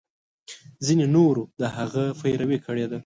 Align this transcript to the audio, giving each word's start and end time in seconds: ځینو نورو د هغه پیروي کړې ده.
ځینو 0.85 1.05
نورو 1.15 1.43
د 1.59 1.61
هغه 1.75 2.03
پیروي 2.21 2.59
کړې 2.65 2.85
ده. 2.91 2.97